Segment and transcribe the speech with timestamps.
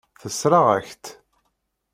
[0.21, 1.05] Tessṛeɣ-ak-tt.